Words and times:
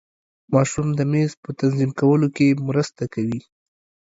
ماشوم 0.53 0.87
د 0.97 0.99
میز 1.11 1.31
په 1.43 1.49
تنظیم 1.59 1.91
کولو 1.99 2.27
کې 2.35 2.47
مرسته 2.67 3.03
کوي. 3.13 3.41